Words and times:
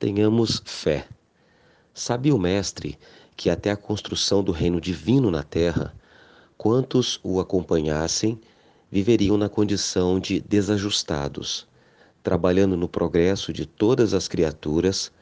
tenhamos 0.00 0.62
fé. 0.64 1.06
Sabia 1.92 2.34
o 2.34 2.38
Mestre 2.38 2.98
que 3.36 3.50
até 3.50 3.70
a 3.70 3.76
construção 3.76 4.42
do 4.42 4.50
reino 4.50 4.80
divino 4.80 5.30
na 5.30 5.42
terra, 5.42 5.94
quantos 6.56 7.20
o 7.22 7.38
acompanhassem 7.38 8.40
viveriam 8.90 9.36
na 9.36 9.48
condição 9.48 10.18
de 10.18 10.40
desajustados, 10.40 11.68
trabalhando 12.22 12.78
no 12.78 12.88
progresso 12.88 13.52
de 13.52 13.66
todas 13.66 14.14
as 14.14 14.26
criaturas, 14.26 15.12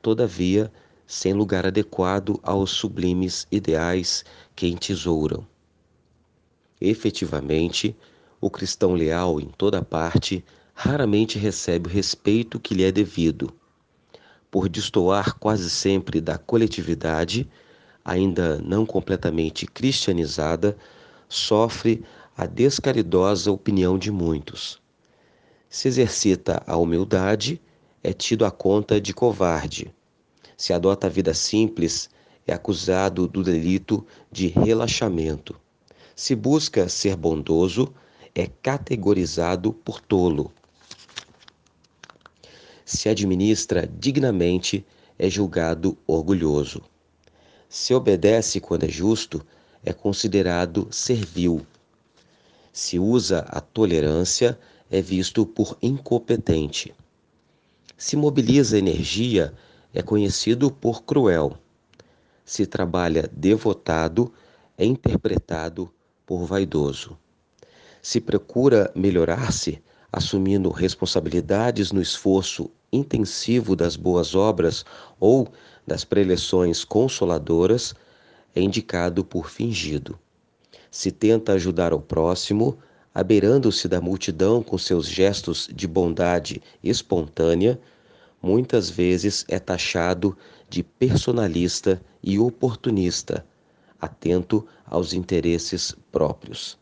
todavia 0.00 0.72
sem 1.04 1.32
lugar 1.32 1.66
adequado 1.66 2.38
aos 2.42 2.70
sublimes 2.70 3.46
ideais 3.50 4.24
que 4.54 4.68
entesouram. 4.68 5.44
Efetivamente, 6.80 7.96
o 8.40 8.48
cristão 8.48 8.94
leal 8.94 9.40
em 9.40 9.48
toda 9.48 9.82
parte 9.82 10.44
raramente 10.74 11.40
recebe 11.40 11.88
o 11.88 11.92
respeito 11.92 12.60
que 12.60 12.72
lhe 12.72 12.84
é 12.84 12.92
devido. 12.92 13.52
Por 14.50 14.68
destoar 14.68 15.34
quase 15.38 15.68
sempre 15.68 16.20
da 16.20 16.38
coletividade, 16.38 17.48
ainda 18.04 18.58
não 18.58 18.86
completamente 18.86 19.66
cristianizada, 19.66 20.76
sofre 21.28 22.02
a 22.36 22.46
descaridosa 22.46 23.52
opinião 23.52 23.98
de 23.98 24.10
muitos. 24.10 24.80
Se 25.68 25.88
exercita 25.88 26.62
a 26.66 26.76
humildade, 26.76 27.60
é 28.02 28.12
tido 28.12 28.46
à 28.46 28.50
conta 28.50 28.98
de 29.00 29.12
covarde. 29.12 29.92
Se 30.56 30.72
adota 30.72 31.06
a 31.06 31.10
vida 31.10 31.34
simples, 31.34 32.08
é 32.46 32.54
acusado 32.54 33.28
do 33.28 33.42
delito 33.42 34.06
de 34.32 34.46
relaxamento. 34.46 35.54
Se 36.16 36.34
busca 36.34 36.88
ser 36.88 37.14
bondoso, 37.14 37.92
é 38.34 38.46
categorizado 38.46 39.72
por 39.72 40.00
tolo. 40.00 40.50
Se 42.90 43.06
administra 43.10 43.86
dignamente, 43.86 44.82
é 45.18 45.28
julgado 45.28 45.98
orgulhoso. 46.06 46.82
Se 47.68 47.92
obedece 47.92 48.60
quando 48.60 48.84
é 48.84 48.88
justo, 48.88 49.44
é 49.84 49.92
considerado 49.92 50.88
servil. 50.90 51.60
Se 52.72 52.98
usa 52.98 53.40
a 53.40 53.60
tolerância, 53.60 54.58
é 54.90 55.02
visto 55.02 55.44
por 55.44 55.76
incompetente. 55.82 56.94
Se 57.94 58.16
mobiliza 58.16 58.78
energia, 58.78 59.52
é 59.92 60.00
conhecido 60.00 60.70
por 60.70 61.02
cruel. 61.02 61.58
Se 62.42 62.64
trabalha 62.64 63.28
devotado, 63.30 64.32
é 64.78 64.86
interpretado 64.86 65.92
por 66.24 66.46
vaidoso. 66.46 67.18
Se 68.00 68.18
procura 68.18 68.90
melhorar-se, 68.94 69.82
assumindo 70.12 70.70
responsabilidades 70.70 71.92
no 71.92 72.00
esforço 72.00 72.70
intensivo 72.92 73.76
das 73.76 73.96
boas 73.96 74.34
obras 74.34 74.84
ou 75.20 75.48
das 75.86 76.04
preleções 76.04 76.84
consoladoras, 76.84 77.94
é 78.54 78.60
indicado 78.60 79.24
por 79.24 79.50
fingido 79.50 80.18
se 80.90 81.10
tenta 81.10 81.52
ajudar 81.52 81.92
o 81.92 82.00
próximo, 82.00 82.78
abeirando-se 83.14 83.88
da 83.88 84.00
multidão 84.00 84.62
com 84.62 84.78
seus 84.78 85.06
gestos 85.06 85.68
de 85.72 85.86
bondade 85.86 86.62
espontânea, 86.82 87.78
muitas 88.42 88.88
vezes 88.88 89.44
é 89.48 89.58
taxado 89.58 90.36
de 90.68 90.82
personalista 90.82 92.00
e 92.22 92.38
oportunista, 92.38 93.44
atento 94.00 94.66
aos 94.86 95.12
interesses 95.12 95.94
próprios. 96.12 96.78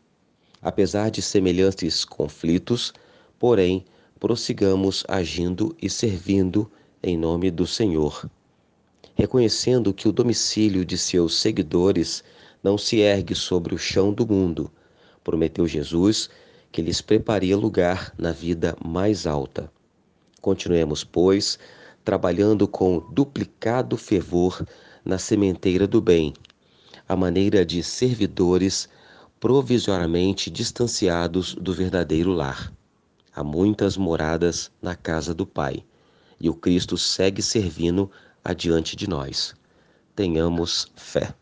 Apesar 0.61 1.09
de 1.09 1.21
semelhantes 1.21 2.05
conflitos, 2.05 2.93
porém, 3.39 3.85
prossigamos 4.19 5.03
agindo 5.07 5.75
e 5.81 5.89
servindo 5.89 6.69
em 7.01 7.17
nome 7.17 7.51
do 7.51 7.67
Senhor, 7.67 8.29
reconhecendo 9.15 9.93
que 9.93 10.07
o 10.07 10.11
domicílio 10.11 10.83
de 10.83 10.97
seus 10.97 11.37
seguidores 11.37 12.23
não 12.63 12.77
se 12.77 12.97
ergue 12.97 13.35
sobre 13.35 13.75
o 13.75 13.77
chão 13.77 14.11
do 14.11 14.27
mundo. 14.27 14.71
Prometeu 15.23 15.67
Jesus 15.67 16.29
que 16.71 16.81
lhes 16.81 17.01
prepararia 17.01 17.55
lugar 17.55 18.13
na 18.17 18.31
vida 18.31 18.75
mais 18.83 19.25
alta. 19.25 19.71
Continuemos, 20.41 21.03
pois, 21.03 21.57
trabalhando 22.03 22.67
com 22.67 22.99
duplicado 23.11 23.97
fervor 23.97 24.65
na 25.03 25.17
sementeira 25.17 25.87
do 25.87 26.01
bem, 26.01 26.33
a 27.07 27.15
maneira 27.15 27.65
de 27.65 27.81
servidores 27.83 28.89
provisoriamente 29.39 30.49
distanciados 30.49 31.55
do 31.55 31.73
verdadeiro 31.73 32.31
lar. 32.31 32.73
Há 33.37 33.43
muitas 33.43 33.97
moradas 33.97 34.71
na 34.81 34.95
casa 34.95 35.31
do 35.31 35.45
Pai, 35.45 35.85
e 36.39 36.49
o 36.49 36.55
Cristo 36.55 36.97
segue 36.97 37.39
servindo 37.39 38.09
adiante 38.43 38.95
de 38.95 39.07
nós. 39.07 39.53
Tenhamos 40.15 40.91
fé. 40.95 41.35